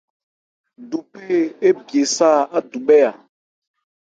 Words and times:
Duphé 0.89 1.37
ébye 1.67 2.01
sâ 2.15 2.29
ádubhɛ́ 2.57 3.01
a. 3.09 3.11